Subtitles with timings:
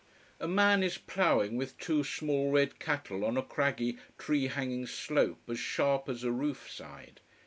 [0.39, 5.43] A man is ploughing with two small red cattle on a craggy, tree hanging slope
[5.47, 7.21] as sharp as a roof side.